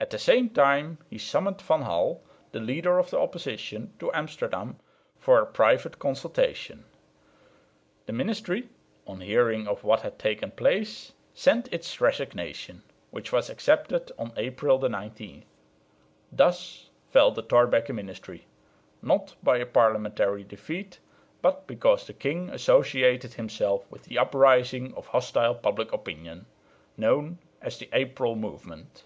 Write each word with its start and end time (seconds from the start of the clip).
At 0.00 0.10
the 0.10 0.18
same 0.20 0.50
time 0.50 0.98
he 1.10 1.18
summoned 1.18 1.60
Van 1.60 1.82
Hall, 1.82 2.22
the 2.52 2.60
leader 2.60 3.00
of 3.00 3.10
the 3.10 3.18
opposition, 3.18 3.92
to 3.98 4.12
Amsterdam 4.12 4.78
for 5.18 5.40
a 5.40 5.44
private 5.46 5.98
consultation. 5.98 6.84
The 8.06 8.12
ministry, 8.12 8.68
on 9.08 9.20
hearing 9.20 9.66
of 9.66 9.82
what 9.82 10.02
had 10.02 10.16
taken 10.16 10.52
place, 10.52 11.12
sent 11.34 11.70
its 11.72 12.00
resignation, 12.00 12.84
which 13.10 13.32
was 13.32 13.50
accepted 13.50 14.12
on 14.18 14.32
April 14.36 14.78
19. 14.78 15.44
Thus 16.30 16.90
fell 17.10 17.32
the 17.32 17.42
Thorbecke 17.42 17.92
ministry, 17.92 18.46
not 19.02 19.34
by 19.42 19.56
a 19.58 19.66
parliamentary 19.66 20.44
defeat, 20.44 21.00
but 21.42 21.66
because 21.66 22.06
the 22.06 22.12
king 22.14 22.50
associated 22.50 23.34
himself 23.34 23.84
with 23.90 24.04
the 24.04 24.16
uprising 24.16 24.94
of 24.94 25.08
hostile 25.08 25.56
public 25.56 25.92
opinion, 25.92 26.46
known 26.96 27.38
as 27.60 27.78
the 27.78 27.88
"April 27.92 28.36
Movement." 28.36 29.02